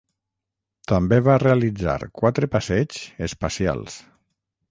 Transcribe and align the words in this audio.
També 0.91 1.19
va 1.27 1.35
realitzar 1.43 1.97
quatre 2.21 2.51
passeigs 2.57 3.03
espacials. 3.27 4.01